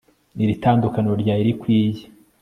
Iri 0.43 0.55
tandukaniro 0.63 1.15
ryari 1.23 1.41
rikwiye 1.47 2.03